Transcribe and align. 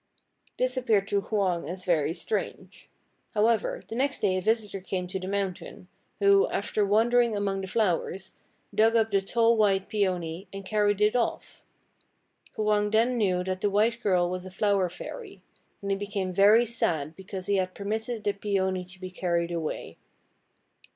This 0.57 0.77
appeared 0.77 1.07
to 1.09 1.21
Hwang 1.21 1.69
as 1.69 1.85
very 1.85 2.11
strange. 2.11 2.89
However, 3.35 3.83
the 3.87 3.93
next 3.93 4.21
day 4.21 4.35
a 4.35 4.41
visitor 4.41 4.81
came 4.81 5.05
to 5.05 5.19
the 5.19 5.27
mountain, 5.27 5.89
who, 6.17 6.47
after 6.49 6.83
wandering 6.83 7.37
among 7.37 7.61
the 7.61 7.67
flowers, 7.67 8.33
dug 8.73 8.95
up 8.95 9.11
the 9.11 9.21
tall 9.21 9.55
white 9.55 9.89
Peony, 9.89 10.47
and 10.51 10.65
carried 10.65 11.01
it 11.01 11.15
off. 11.15 11.61
Hwang 12.55 12.89
then 12.89 13.15
knew 13.15 13.43
that 13.43 13.61
the 13.61 13.69
white 13.69 14.01
girl 14.01 14.27
was 14.27 14.43
a 14.43 14.49
Flower 14.49 14.89
Fairy; 14.89 15.43
and 15.83 15.91
he 15.91 15.97
became 15.97 16.33
very 16.33 16.65
sad 16.65 17.15
because 17.15 17.45
he 17.45 17.57
had 17.57 17.75
permitted 17.75 18.23
the 18.23 18.33
Peony 18.33 18.83
to 18.85 18.99
be 18.99 19.11
carried 19.11 19.51
away. 19.51 19.97